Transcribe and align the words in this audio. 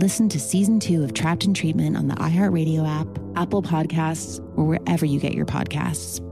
Listen 0.00 0.30
to 0.30 0.40
season 0.40 0.80
two 0.80 1.04
of 1.04 1.12
Trapped 1.12 1.44
in 1.44 1.52
Treatment 1.52 1.94
on 1.94 2.08
the 2.08 2.14
iHeartRadio 2.14 2.88
app, 2.88 3.06
Apple 3.36 3.62
Podcasts, 3.62 4.38
or 4.56 4.64
wherever 4.64 5.04
you 5.04 5.20
get 5.20 5.34
your 5.34 5.44
podcasts. 5.44 6.26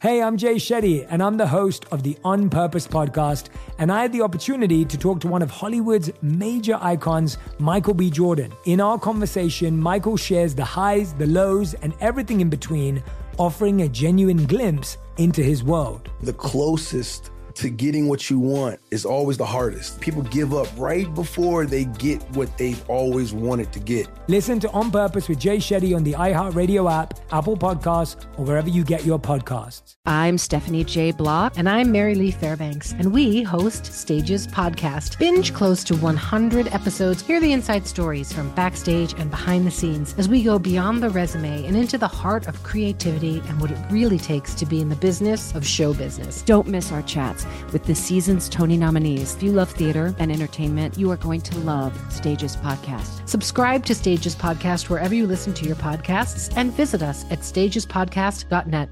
Hey, 0.00 0.22
I'm 0.22 0.36
Jay 0.36 0.54
Shetty, 0.54 1.04
and 1.10 1.20
I'm 1.20 1.36
the 1.36 1.48
host 1.48 1.84
of 1.90 2.04
the 2.04 2.16
On 2.22 2.48
Purpose 2.48 2.86
podcast. 2.86 3.48
And 3.80 3.90
I 3.90 4.02
had 4.02 4.12
the 4.12 4.22
opportunity 4.22 4.84
to 4.84 4.96
talk 4.96 5.18
to 5.22 5.26
one 5.26 5.42
of 5.42 5.50
Hollywood's 5.50 6.12
major 6.22 6.78
icons, 6.80 7.38
Michael 7.58 7.94
B. 7.94 8.08
Jordan. 8.08 8.52
In 8.66 8.80
our 8.80 9.00
conversation, 9.00 9.76
Michael 9.76 10.16
shares 10.16 10.54
the 10.54 10.64
highs, 10.64 11.12
the 11.14 11.26
lows, 11.26 11.74
and 11.74 11.92
everything 12.00 12.40
in 12.40 12.48
between, 12.48 13.02
offering 13.36 13.82
a 13.82 13.88
genuine 13.88 14.46
glimpse 14.46 14.96
into 15.16 15.42
his 15.42 15.64
world. 15.64 16.08
The 16.20 16.34
closest 16.34 17.32
to 17.56 17.70
getting 17.70 18.06
what 18.06 18.28
you 18.28 18.38
want 18.38 18.78
is 18.90 19.06
always 19.06 19.38
the 19.38 19.46
hardest. 19.46 19.98
People 20.00 20.22
give 20.22 20.52
up 20.52 20.68
right 20.76 21.12
before 21.14 21.64
they 21.64 21.86
get 21.86 22.22
what 22.36 22.56
they've 22.58 22.88
always 22.88 23.32
wanted 23.32 23.72
to 23.72 23.80
get. 23.80 24.08
Listen 24.28 24.60
to 24.60 24.70
On 24.72 24.90
Purpose 24.90 25.28
with 25.28 25.38
Jay 25.38 25.56
Shetty 25.56 25.96
on 25.96 26.04
the 26.04 26.12
iHeartRadio 26.12 26.90
app, 26.92 27.18
Apple 27.32 27.56
Podcasts, 27.56 28.22
or 28.38 28.44
wherever 28.44 28.68
you 28.68 28.84
get 28.84 29.06
your 29.06 29.18
podcasts. 29.18 29.96
I'm 30.04 30.36
Stephanie 30.36 30.84
J. 30.84 31.12
Block. 31.12 31.54
And 31.56 31.68
I'm 31.68 31.90
Mary 31.90 32.14
Lee 32.14 32.30
Fairbanks, 32.30 32.92
and 32.92 33.12
we 33.12 33.42
host 33.42 33.86
Stages 33.86 34.46
Podcast. 34.46 35.18
Binge 35.18 35.54
close 35.54 35.82
to 35.84 35.96
100 35.96 36.68
episodes. 36.68 37.22
Hear 37.22 37.40
the 37.40 37.52
inside 37.52 37.86
stories 37.86 38.32
from 38.32 38.54
backstage 38.54 39.14
and 39.14 39.30
behind 39.30 39.66
the 39.66 39.70
scenes 39.70 40.14
as 40.18 40.28
we 40.28 40.42
go 40.42 40.58
beyond 40.58 41.02
the 41.02 41.10
resume 41.10 41.64
and 41.66 41.76
into 41.76 41.96
the 41.96 42.06
heart 42.06 42.46
of 42.48 42.62
creativity 42.62 43.42
and 43.48 43.60
what 43.60 43.70
it 43.70 43.78
really 43.90 44.18
takes 44.18 44.54
to 44.56 44.66
be 44.66 44.82
in 44.82 44.90
the 44.90 44.96
business 44.96 45.54
of 45.54 45.66
show 45.66 45.94
business. 45.94 46.42
Don't 46.42 46.68
miss 46.68 46.92
our 46.92 47.02
chats 47.02 47.45
with 47.72 47.84
this 47.84 47.98
season's 48.02 48.48
Tony 48.48 48.76
nominees. 48.76 49.36
If 49.36 49.42
you 49.42 49.52
love 49.52 49.70
theater 49.70 50.14
and 50.18 50.30
entertainment, 50.30 50.96
you 50.98 51.10
are 51.10 51.16
going 51.16 51.40
to 51.42 51.58
love 51.60 51.98
Stages 52.12 52.56
Podcast. 52.56 53.28
Subscribe 53.28 53.84
to 53.86 53.94
Stages 53.94 54.34
Podcast 54.34 54.88
wherever 54.88 55.14
you 55.14 55.26
listen 55.26 55.54
to 55.54 55.66
your 55.66 55.76
podcasts 55.76 56.52
and 56.56 56.72
visit 56.72 57.02
us 57.02 57.24
at 57.30 57.40
stagespodcast.net. 57.40 58.88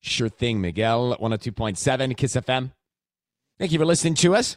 Sure 0.00 0.28
thing, 0.28 0.60
Miguel. 0.60 1.16
102.7 1.20 2.16
Kiss 2.16 2.34
FM. 2.34 2.72
Thank 3.58 3.72
you 3.72 3.78
for 3.78 3.84
listening 3.84 4.14
to 4.14 4.34
us. 4.34 4.56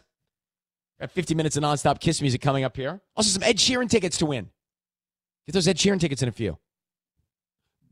Got 1.00 1.12
50 1.12 1.34
minutes 1.34 1.58
of 1.58 1.64
nonstop 1.64 2.00
Kiss 2.00 2.22
music 2.22 2.42
coming 2.42 2.64
up 2.64 2.76
here. 2.78 3.02
Also, 3.16 3.30
some 3.30 3.44
Ed 3.44 3.58
Sheeran 3.58 3.90
tickets 3.90 4.18
to 4.20 4.28
win. 4.28 4.50
Get 5.48 5.54
those 5.54 5.68
Ed 5.68 5.78
Sheeran 5.78 6.00
tickets 6.00 6.22
in 6.22 6.30
a 6.30 6.32
few. 6.32 6.58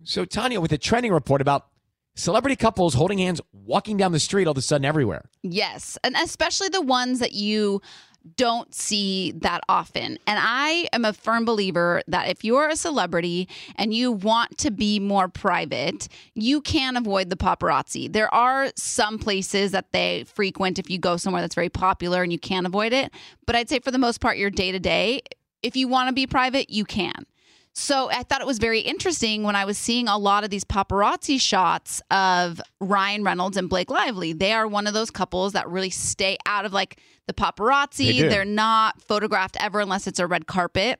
So, 0.03 0.25
Tanya, 0.25 0.61
with 0.61 0.71
a 0.71 0.77
trending 0.77 1.11
report 1.11 1.41
about 1.41 1.67
celebrity 2.19 2.55
couples 2.55 2.93
holding 2.93 3.17
hands 3.17 3.41
walking 3.53 3.97
down 3.97 4.11
the 4.11 4.19
street 4.19 4.45
all 4.45 4.51
of 4.51 4.57
a 4.57 4.61
sudden 4.61 4.85
everywhere. 4.85 5.23
Yes, 5.41 5.97
and 6.03 6.15
especially 6.15 6.69
the 6.69 6.81
ones 6.81 7.19
that 7.19 7.33
you 7.33 7.81
don't 8.35 8.73
see 8.75 9.31
that 9.31 9.61
often. 9.69 10.17
And 10.27 10.39
I 10.41 10.87
am 10.91 11.05
a 11.05 11.13
firm 11.13 11.45
believer 11.45 12.01
that 12.07 12.27
if 12.27 12.43
you're 12.43 12.67
a 12.67 12.75
celebrity 12.75 13.47
and 13.75 13.93
you 13.93 14.11
want 14.11 14.57
to 14.59 14.71
be 14.71 14.99
more 14.99 15.29
private, 15.29 16.09
you 16.35 16.61
can 16.61 16.97
avoid 16.97 17.29
the 17.29 17.37
paparazzi. 17.37 18.11
There 18.11 18.31
are 18.33 18.71
some 18.75 19.19
places 19.19 19.71
that 19.71 19.91
they 19.93 20.25
frequent 20.25 20.79
if 20.79 20.89
you 20.89 20.97
go 20.97 21.17
somewhere 21.17 21.41
that's 21.41 21.55
very 21.55 21.69
popular 21.69 22.21
and 22.21 22.31
you 22.31 22.39
can't 22.39 22.65
avoid 22.65 22.91
it. 22.93 23.11
But 23.45 23.55
I'd 23.55 23.69
say 23.69 23.79
for 23.79 23.91
the 23.91 23.97
most 23.97 24.19
part, 24.19 24.37
your 24.37 24.49
day 24.49 24.71
to 24.71 24.79
day, 24.79 25.21
if 25.63 25.75
you 25.75 25.87
want 25.87 26.09
to 26.09 26.13
be 26.13 26.27
private, 26.27 26.69
you 26.69 26.85
can. 26.85 27.25
So 27.79 28.11
I 28.11 28.23
thought 28.23 28.41
it 28.41 28.45
was 28.45 28.59
very 28.59 28.81
interesting 28.81 29.43
when 29.43 29.55
I 29.55 29.63
was 29.63 29.77
seeing 29.77 30.09
a 30.09 30.17
lot 30.17 30.43
of 30.43 30.49
these 30.49 30.65
paparazzi 30.65 31.39
shots 31.39 32.01
of 32.11 32.59
Ryan 32.81 33.23
Reynolds 33.23 33.55
and 33.55 33.69
Blake 33.69 33.89
Lively. 33.89 34.33
They 34.33 34.51
are 34.51 34.67
one 34.67 34.85
of 34.85 34.93
those 34.93 35.09
couples 35.09 35.53
that 35.53 35.67
really 35.69 35.89
stay 35.89 36.37
out 36.45 36.65
of 36.65 36.73
like 36.73 36.99
the 37.27 37.33
paparazzi. 37.33 38.19
They 38.19 38.27
They're 38.27 38.43
not 38.43 39.01
photographed 39.01 39.55
ever 39.61 39.79
unless 39.79 40.07
it's 40.07 40.19
a 40.19 40.27
red 40.27 40.45
carpet. 40.45 40.99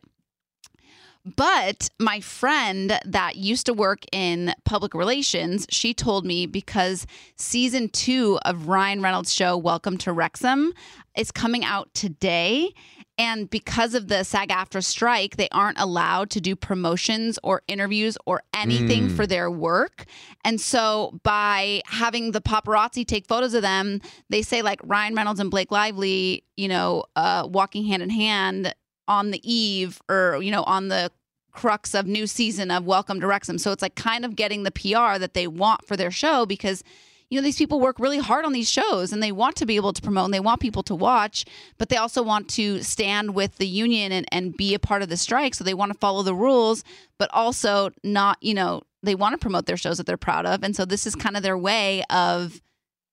But 1.25 1.90
my 2.00 2.22
friend 2.22 3.00
that 3.06 3.35
used 3.35 3.66
to 3.66 3.74
work 3.74 4.00
in 4.12 4.53
public 4.63 4.94
relations, 4.94 5.68
she 5.69 5.94
told 5.94 6.25
me 6.25 6.46
because 6.46 7.06
season 7.35 7.90
two 7.90 8.40
of 8.46 8.68
Ryan 8.68 9.02
Reynolds' 9.02 9.34
show, 9.34 9.57
Welcome 9.57 9.97
to 10.00 10.13
Wrexham, 10.13 10.74
is 11.18 11.31
coming 11.31 11.66
out 11.66 11.94
today. 11.94 12.69
And 13.18 13.50
because 13.50 13.96
of 13.96 14.07
the 14.07 14.24
SAG 14.24 14.47
AFTRA 14.47 14.81
strike, 14.81 15.35
they 15.35 15.50
aren't 15.52 15.78
allowed 15.78 16.30
to 16.31 16.40
do 16.40 16.56
promotions 16.56 17.38
or 17.44 17.63
interviews 17.68 18.18
or 18.25 18.41
anything 18.53 19.09
Mm. 19.09 19.16
for 19.18 19.28
their 19.28 19.51
work. 19.51 20.06
And 20.46 20.62
so 20.62 21.19
by 21.24 21.81
having 21.86 22.31
the 22.31 22.40
paparazzi 22.40 23.06
take 23.06 23.28
photos 23.28 23.53
of 23.53 23.62
them, 23.62 24.00
they 24.30 24.41
say 24.41 24.62
like 24.62 24.80
Ryan 24.86 25.16
Reynolds 25.16 25.41
and 25.41 25.51
Blake 25.51 25.69
Lively, 25.69 26.46
you 26.56 26.69
know, 26.69 27.03
uh, 27.18 27.46
walking 27.51 27.84
hand 27.84 28.01
in 28.01 28.09
hand 28.09 28.74
on 29.09 29.31
the 29.31 29.42
eve 29.52 30.02
or, 30.08 30.40
you 30.42 30.52
know, 30.52 30.64
on 30.64 30.88
the 30.88 31.12
crux 31.52 31.94
of 31.94 32.06
new 32.06 32.28
season 32.28 32.72
of 32.72 32.86
Welcome 32.86 33.20
to 33.20 33.28
Wrexham. 33.28 33.58
So 33.58 33.72
it's 33.72 33.81
like 33.81 33.96
kind 33.96 34.24
of 34.24 34.36
getting 34.36 34.64
the 34.64 34.72
PR 34.72 35.18
that 35.18 35.34
they 35.34 35.47
want 35.47 35.86
for 35.86 35.97
their 35.97 36.12
show 36.12 36.46
because 36.46 36.84
you 37.30 37.40
know 37.40 37.44
these 37.44 37.58
people 37.58 37.80
work 37.80 38.00
really 38.00 38.18
hard 38.18 38.46
on 38.46 38.53
these 38.53 38.69
shows 38.69 39.14
and 39.14 39.22
they 39.22 39.31
want 39.31 39.56
to 39.58 39.66
be 39.66 39.75
able 39.75 39.94
to 39.94 40.02
promote 40.02 40.25
and 40.25 40.34
they 40.34 40.40
want 40.40 40.62
people 40.62 40.81
to 40.84 40.96
watch 40.96 41.46
but 41.78 41.90
they 41.90 41.96
also 41.96 42.24
want 42.24 42.50
to 42.50 42.81
stand 42.81 43.36
with 43.36 43.58
the 43.58 43.68
union 43.68 44.12
and, 44.12 44.25
and 44.31 44.58
be 44.58 44.74
a 44.74 44.80
part 44.80 45.03
of 45.03 45.09
the 45.09 45.18
strike 45.18 45.53
so 45.53 45.64
they 45.64 45.75
want 45.75 45.92
to 45.92 45.98
follow 46.00 46.24
the 46.24 46.34
rules 46.34 46.84
but 47.19 47.30
also 47.31 47.92
not 48.03 48.38
you 48.42 48.56
know 48.56 48.81
they 49.03 49.14
want 49.14 49.34
to 49.34 49.38
promote 49.38 49.68
their 49.68 49.78
shows 49.78 49.98
that 49.98 50.08
they're 50.08 50.18
proud 50.18 50.48
of 50.48 50.64
and 50.64 50.75
so 50.75 50.86
this 50.86 51.06
is 51.06 51.16
kind 51.16 51.38
of 51.38 51.44
their 51.44 51.58
way 51.58 52.03
of 52.09 52.59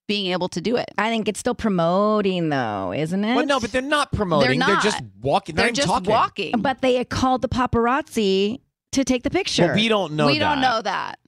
being 0.07 0.33
able 0.33 0.49
to 0.49 0.61
do 0.61 0.77
it 0.77 0.89
I 0.99 1.11
think 1.11 1.29
it's 1.29 1.41
still 1.41 1.55
promoting, 1.55 2.49
though, 2.49 2.93
isn't 2.93 3.25
it? 3.25 3.35
Well, 3.35 3.47
no, 3.47 3.61
but 3.61 3.73
they're 3.73 3.83
not 3.83 4.13
promoting. 4.13 4.59
They're, 4.59 4.69
not. 4.69 4.83
just 4.83 5.03
walking. 5.21 5.55
They're, 5.55 5.67
they're 5.67 5.73
just 5.73 5.89
talking. 5.89 6.11
walking 6.11 6.53
But 6.61 6.81
they 6.81 7.05
called 7.05 7.43
the 7.43 7.49
paparazzi 7.49 8.61
to 8.93 9.05
take 9.05 9.23
the 9.23 9.31
picture. 9.31 9.69
But 9.69 9.77
we 9.77 9.89
don't 9.89 10.13
know. 10.13 10.27
we 10.27 10.39
don't 10.39 10.61
know 10.61 10.81
that 10.83 11.19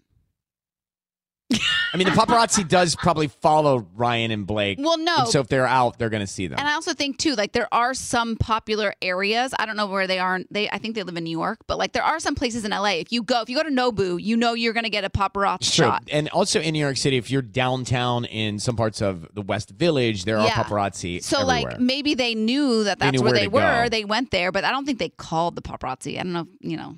I 1.92 1.96
mean, 1.96 2.06
the 2.06 2.12
paparazzi 2.12 2.68
does 2.68 2.94
probably 2.96 3.28
follow 3.28 3.86
Ryan 3.96 4.30
and 4.30 4.46
Blake. 4.46 4.78
Well, 4.80 4.98
no. 4.98 5.16
And 5.20 5.28
so 5.28 5.40
if 5.40 5.48
they're 5.48 5.66
out, 5.66 5.98
they're 5.98 6.10
going 6.10 6.20
to 6.20 6.26
see 6.26 6.46
them. 6.46 6.58
And 6.58 6.68
I 6.68 6.74
also 6.74 6.92
think 6.92 7.18
too, 7.18 7.34
like 7.34 7.52
there 7.52 7.68
are 7.72 7.94
some 7.94 8.36
popular 8.36 8.92
areas. 9.00 9.54
I 9.58 9.64
don't 9.66 9.76
know 9.76 9.86
where 9.86 10.06
they 10.06 10.18
are. 10.18 10.40
They, 10.50 10.68
I 10.70 10.78
think 10.78 10.94
they 10.96 11.02
live 11.02 11.16
in 11.16 11.24
New 11.24 11.36
York, 11.38 11.60
but 11.66 11.78
like 11.78 11.92
there 11.92 12.02
are 12.02 12.20
some 12.20 12.34
places 12.34 12.64
in 12.64 12.70
LA. 12.72 12.96
If 12.98 13.12
you 13.12 13.22
go, 13.22 13.40
if 13.40 13.48
you 13.48 13.56
go 13.56 13.62
to 13.62 13.70
Nobu, 13.70 14.22
you 14.22 14.36
know 14.36 14.54
you're 14.54 14.72
going 14.74 14.84
to 14.84 14.90
get 14.90 15.04
a 15.04 15.10
paparazzi 15.10 15.56
It's 15.60 15.74
true. 15.76 15.86
shot. 15.86 16.04
And 16.12 16.28
also 16.30 16.60
in 16.60 16.72
New 16.74 16.80
York 16.80 16.96
City, 16.98 17.16
if 17.16 17.30
you're 17.30 17.42
downtown 17.42 18.24
in 18.26 18.58
some 18.58 18.76
parts 18.76 19.00
of 19.00 19.26
the 19.34 19.42
West 19.42 19.70
Village, 19.70 20.24
there 20.24 20.38
are 20.38 20.46
Yeah. 20.46 20.62
paparazzi 20.62 21.22
So 21.22 21.38
everywhere. 21.40 21.70
like 21.72 21.80
maybe 21.80 22.14
they 22.14 22.34
knew 22.34 22.84
that 22.84 22.98
They 22.98 23.06
that's 23.06 23.18
knew 23.18 23.22
where 23.22 23.32
where 23.32 23.40
they 23.40 23.48
were. 23.48 23.84
go. 23.84 23.88
They 23.88 24.04
went 24.04 24.30
there, 24.30 24.52
but 24.52 24.64
I 24.64 24.70
don't 24.72 24.84
think 24.84 24.98
they 24.98 25.08
called 25.10 25.54
the 25.56 25.62
paparazzi. 25.62 26.18
I 26.18 26.22
don't 26.22 26.32
know. 26.32 26.46
You 26.60 26.76
know, 26.76 26.96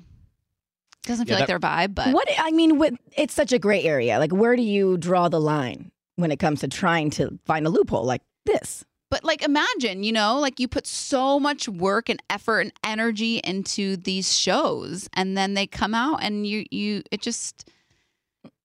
doesn't 1.03 1.25
feel 1.25 1.35
Yeah, 1.35 1.39
like 1.39 1.47
their 1.47 1.59
vibe. 1.59 1.95
But 1.95 2.13
what 2.13 2.27
I 2.37 2.51
mean, 2.51 2.77
what, 2.77 2.93
it's 3.17 3.33
such 3.33 3.51
a 3.51 3.59
gray 3.59 3.83
area. 3.83 4.19
Like, 4.19 4.31
where 4.31 4.55
do 4.55 4.61
you 4.61 4.97
draw 4.97 5.29
the 5.29 5.39
line 5.41 5.91
when 6.15 6.31
it 6.31 6.37
comes 6.39 6.59
to 6.61 6.67
trying 6.67 7.09
to 7.11 7.39
find 7.45 7.65
a 7.65 7.69
loophole 7.69 8.05
like 8.05 8.21
this? 8.45 8.83
But 9.09 9.25
like 9.25 9.41
imagine, 9.43 10.03
you 10.03 10.13
know, 10.13 10.39
like 10.39 10.59
you 10.59 10.69
put 10.69 10.87
so 10.87 11.37
much 11.39 11.67
work 11.67 12.07
and 12.07 12.21
effort 12.29 12.61
and 12.61 12.71
energy 12.83 13.41
into 13.43 13.97
these 13.97 14.33
shows 14.37 15.09
and 15.13 15.37
then 15.37 15.53
they 15.53 15.67
come 15.67 15.93
out 15.93 16.23
and 16.23 16.47
you 16.47 16.65
you 16.71 17.03
it 17.11 17.21
just 17.21 17.69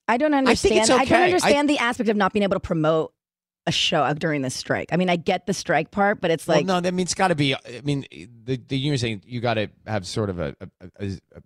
I 0.06 0.18
don't 0.18 0.30
think 0.30 0.38
understand. 0.38 0.78
it's 0.82 0.90
I, 0.90 1.02
okay. 1.02 1.02
I- 1.02 1.04
don't 1.18 1.22
understand 1.24 1.68
the 1.68 1.78
aspect 1.78 2.08
of 2.10 2.16
not 2.16 2.32
being 2.32 2.44
able 2.44 2.54
to 2.54 2.60
promote 2.60 3.12
a 3.66 3.72
show 3.72 4.04
uh, 4.04 4.12
during 4.14 4.42
the 4.42 4.50
strike. 4.50 4.90
I 4.92 4.96
mean, 4.96 5.10
I 5.10 5.16
get 5.16 5.46
the 5.46 5.52
strike 5.52 5.90
part, 5.90 6.20
but 6.20 6.30
it's 6.30 6.46
Well, 6.46 6.58
like 6.58 6.66
no, 6.66 6.80
that 6.80 6.94
means 6.94 7.08
it's 7.08 7.14
got 7.14 7.28
to 7.28 7.34
be. 7.34 7.52
I 7.56 7.80
mean, 7.82 8.06
the 8.44 8.56
the 8.68 8.78
union 8.78 8.98
saying 8.98 9.22
you 9.26 9.40
got 9.40 9.54
to 9.54 9.68
have 9.88 10.06
sort 10.06 10.30
of 10.30 10.38
a, 10.38 10.54
a, 10.60 10.68
a, 11.00 11.06
a 11.08 11.42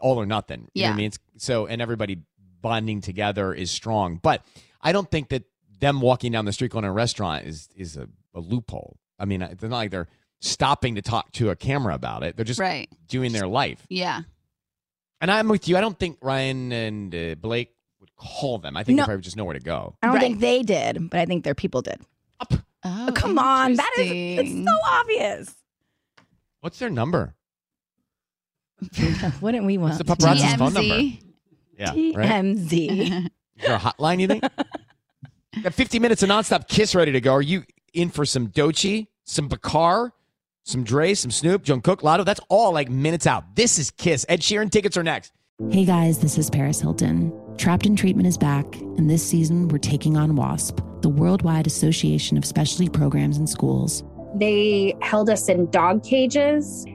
all 0.00 0.18
or 0.18 0.26
nothing. 0.26 0.68
You 0.74 0.82
know 0.82 0.88
what 0.88 0.90
Yeah. 0.90 0.92
I 0.92 0.96
mean? 0.96 1.06
It's, 1.06 1.18
so 1.38 1.66
and 1.66 1.80
everybody 1.82 2.18
bonding 2.60 3.00
together 3.00 3.54
is 3.54 3.70
strong, 3.70 4.16
but 4.22 4.44
I 4.82 4.92
don't 4.92 5.10
think 5.10 5.28
that 5.30 5.44
them 5.78 6.00
walking 6.00 6.32
down 6.32 6.44
the 6.44 6.52
street 6.52 6.70
going 6.72 6.82
to 6.84 6.88
a 6.90 6.92
restaurant 6.92 7.46
is 7.46 7.68
is 7.76 7.96
a, 7.96 8.08
a 8.34 8.40
loophole. 8.40 8.96
I 9.18 9.24
mean, 9.24 9.42
it's 9.42 9.62
not 9.62 9.70
like 9.70 9.90
they're 9.90 10.08
stopping 10.40 10.94
to 10.96 11.02
talk 11.02 11.32
to 11.32 11.50
a 11.50 11.56
camera 11.56 11.94
about 11.94 12.22
it. 12.22 12.36
They're 12.36 12.44
just 12.44 12.60
Right. 12.60 12.88
doing 13.08 13.32
their 13.32 13.46
life. 13.46 13.86
Yeah. 13.88 14.22
And 15.20 15.30
I'm 15.30 15.48
with 15.48 15.68
you. 15.68 15.76
I 15.76 15.82
don't 15.82 15.98
think 15.98 16.16
Ryan 16.22 16.72
and 16.72 17.14
uh, 17.14 17.34
Blake 17.34 17.74
would 18.00 18.14
call 18.16 18.56
them. 18.58 18.74
I 18.76 18.82
think 18.84 18.96
No. 18.96 19.02
they 19.02 19.06
probably 19.08 19.22
just 19.22 19.36
know 19.36 19.44
where 19.44 19.52
to 19.54 19.60
go. 19.60 19.96
I 20.02 20.06
don't 20.06 20.14
Right. 20.16 20.22
think 20.22 20.40
they 20.40 20.62
did, 20.62 21.10
but 21.10 21.20
I 21.20 21.26
think 21.26 21.44
their 21.44 21.54
people 21.54 21.82
did. 21.82 22.00
Oh, 22.82 23.12
come 23.14 23.38
on, 23.38 23.74
that 23.74 23.92
is 23.98 24.10
it's 24.10 24.64
so 24.64 24.74
obvious. 24.88 25.54
What's 26.62 26.78
their 26.78 26.88
number? 26.88 27.34
Wouldn't 29.40 29.64
we 29.64 29.78
want 29.78 29.94
What's 29.94 29.98
the 29.98 30.04
paparazzi's 30.04 30.54
phone 30.54 30.74
number? 30.74 30.94
TMZ. 30.94 31.22
Yeah, 31.78 31.90
right. 31.90 32.44
TMZ? 32.44 33.24
Is 33.26 33.66
there 33.66 33.74
a 33.74 33.78
hotline, 33.78 34.20
you 34.20 34.26
think? 34.26 34.44
Got 35.62 35.74
50 35.74 35.98
minutes 35.98 36.22
of 36.22 36.28
nonstop 36.28 36.68
kiss 36.68 36.94
ready 36.94 37.12
to 37.12 37.20
go. 37.20 37.32
Are 37.32 37.42
you 37.42 37.64
in 37.92 38.08
for 38.10 38.24
some 38.24 38.48
Doechii, 38.48 39.08
some 39.24 39.48
Bakar, 39.48 40.12
some 40.62 40.84
Dre, 40.84 41.14
some 41.14 41.30
Snoop, 41.30 41.64
Jungkook, 41.64 42.02
Latto? 42.02 42.24
That's 42.24 42.40
all 42.48 42.72
like 42.72 42.88
minutes 42.88 43.26
out. 43.26 43.56
This 43.56 43.78
is 43.78 43.90
Kiss. 43.90 44.24
Ed 44.28 44.40
Sheeran 44.40 44.70
tickets 44.70 44.96
are 44.96 45.02
next. 45.02 45.32
Hey 45.70 45.84
guys, 45.84 46.20
this 46.20 46.38
is 46.38 46.48
Paris 46.48 46.80
Hilton. 46.80 47.30
Trapped 47.58 47.84
in 47.84 47.94
Treatment 47.94 48.26
is 48.26 48.38
back, 48.38 48.64
and 48.76 49.10
this 49.10 49.22
season 49.22 49.68
we're 49.68 49.76
taking 49.76 50.16
on 50.16 50.34
WASP, 50.34 50.80
the 51.02 51.10
Worldwide 51.10 51.66
Association 51.66 52.38
of 52.38 52.46
Specialty 52.46 52.88
Programs 52.88 53.36
and 53.36 53.46
Schools. 53.46 54.02
They 54.36 54.96
held 55.02 55.28
us 55.28 55.48
in 55.50 55.70
dog 55.70 56.02
cages. 56.02 56.86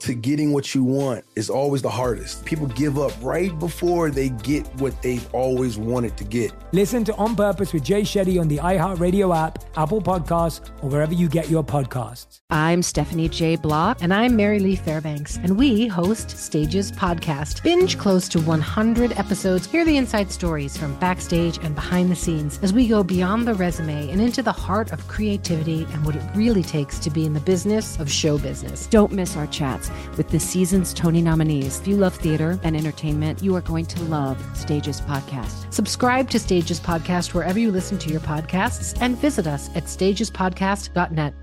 to 0.00 0.14
getting 0.14 0.52
what 0.52 0.74
you 0.74 0.84
want 0.84 1.24
is 1.34 1.50
always 1.50 1.82
the 1.82 1.90
hardest. 1.90 2.44
People 2.44 2.66
give 2.68 2.98
up 2.98 3.12
right 3.20 3.56
before 3.58 4.10
they 4.10 4.28
get 4.30 4.66
what 4.76 5.00
they've 5.02 5.34
always 5.34 5.76
wanted 5.76 6.16
to 6.16 6.24
get. 6.24 6.52
Listen 6.72 7.04
to 7.04 7.14
On 7.16 7.34
Purpose 7.34 7.72
with 7.72 7.84
Jay 7.84 8.02
Shetty 8.02 8.40
on 8.40 8.48
the 8.48 8.58
iHeartRadio 8.58 9.36
app, 9.36 9.64
Apple 9.76 10.00
Podcasts, 10.00 10.68
or 10.82 10.90
wherever 10.90 11.12
you 11.12 11.28
get 11.28 11.50
your 11.50 11.64
podcasts. 11.64 12.40
I'm 12.50 12.82
Stephanie 12.82 13.28
J. 13.28 13.56
Block. 13.56 13.98
And 14.00 14.14
I'm 14.14 14.36
Mary 14.36 14.58
Lee 14.58 14.76
Fairbanks, 14.76 15.36
and 15.38 15.58
we 15.58 15.86
host 15.86 16.30
Stages 16.30 16.92
Podcast. 16.92 17.62
Binge 17.62 17.98
close 17.98 18.28
to 18.28 18.40
100 18.40 19.12
episodes. 19.18 19.66
Hear 19.66 19.84
the 19.84 19.96
inside 19.96 20.30
stories 20.30 20.76
from 20.76 20.98
backstage 20.98 21.58
and 21.58 21.74
behind 21.74 22.10
the 22.10 22.16
scenes 22.16 22.58
as 22.62 22.72
we 22.72 22.86
go 22.86 23.02
beyond 23.02 23.46
the 23.46 23.54
resume 23.54 24.10
and 24.10 24.20
into 24.20 24.42
the 24.42 24.52
heart 24.52 24.92
of 24.92 25.06
creativity 25.08 25.86
and 25.92 26.04
what 26.04 26.16
it 26.16 26.22
really 26.34 26.62
takes 26.62 26.98
to 27.00 27.10
be 27.10 27.26
in 27.26 27.32
the 27.32 27.40
business 27.40 27.98
of 27.98 28.10
show 28.10 28.38
business. 28.38 28.86
Don't 28.86 29.12
miss 29.12 29.36
our 29.36 29.46
chats 29.48 29.87
with 30.16 30.28
this 30.30 30.44
season's 30.44 30.92
Tony 30.94 31.22
nominees. 31.22 31.80
If 31.80 31.88
you 31.88 31.96
love 31.96 32.14
theater 32.14 32.58
and 32.62 32.76
entertainment, 32.76 33.42
you 33.42 33.54
are 33.56 33.60
going 33.60 33.86
to 33.86 34.02
love 34.04 34.38
Stages 34.56 35.00
Podcast. 35.00 35.72
Subscribe 35.72 36.30
to 36.30 36.38
Stages 36.38 36.80
Podcast 36.80 37.34
wherever 37.34 37.58
you 37.58 37.70
listen 37.70 37.98
to 37.98 38.10
your 38.10 38.20
podcasts 38.20 38.96
and 39.00 39.16
visit 39.18 39.46
us 39.46 39.68
at 39.74 39.84
stagespodcast.net. 39.84 41.34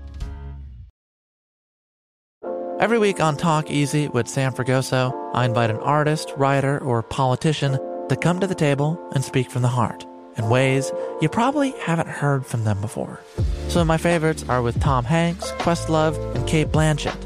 Every 2.78 2.98
week 2.98 3.20
on 3.20 3.38
Talk 3.38 3.70
Easy 3.70 4.08
with 4.08 4.28
Sam 4.28 4.52
Fragoso, 4.52 5.30
I 5.32 5.46
invite 5.46 5.70
an 5.70 5.78
artist, 5.78 6.34
writer, 6.36 6.78
or 6.78 7.02
politician 7.02 7.78
to 8.08 8.16
come 8.16 8.38
to 8.40 8.46
the 8.46 8.54
table 8.54 9.00
and 9.14 9.24
speak 9.24 9.50
from 9.50 9.62
the 9.62 9.68
heart 9.68 10.04
in 10.36 10.50
ways 10.50 10.92
you 11.20 11.28
probably 11.28 11.70
haven't 11.80 12.08
heard 12.08 12.44
from 12.44 12.64
them 12.64 12.80
before. 12.80 13.20
Some 13.68 13.80
of 13.80 13.86
my 13.86 13.96
favorites 13.96 14.44
are 14.48 14.62
with 14.62 14.80
Tom 14.80 15.04
Hanks, 15.04 15.50
Questlove, 15.52 16.16
and 16.34 16.46
Cate 16.46 16.68
Blanchett. 16.68 17.25